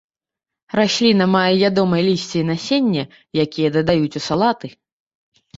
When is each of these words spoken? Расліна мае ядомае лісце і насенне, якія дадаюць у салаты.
Расліна 0.79 1.27
мае 1.35 1.49
ядомае 1.69 1.99
лісце 2.09 2.35
і 2.39 2.43
насенне, 2.51 3.03
якія 3.45 3.69
дадаюць 3.77 4.17
у 4.23 4.27
салаты. 4.31 4.67